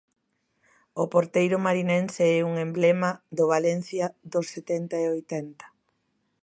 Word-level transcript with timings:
O 1.01 1.03
porteiro 1.13 1.57
marinense 1.67 2.23
é 2.39 2.39
un 2.49 2.53
emblema 2.67 3.09
do 3.37 3.43
Valencia 3.53 4.05
dos 4.31 4.45
setenta 4.55 4.95
e 5.05 5.05
oitenta. 5.15 5.65